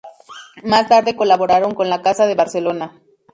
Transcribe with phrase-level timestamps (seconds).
[0.63, 2.99] Más tarde colaboraron con la casa de Barcelona.